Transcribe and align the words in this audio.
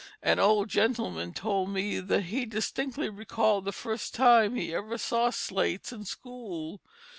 An 0.23 0.39
old 0.39 0.67
gentleman 0.67 1.31
told 1.31 1.69
me 1.69 1.99
that 1.99 2.21
he 2.23 2.47
distinctly 2.47 3.07
recalled 3.07 3.65
the 3.65 3.71
first 3.71 4.15
time 4.15 4.55
he 4.55 4.73
ever 4.73 4.97
saw 4.97 5.29
slates 5.29 5.93
in 5.93 6.05
school. 6.05 6.81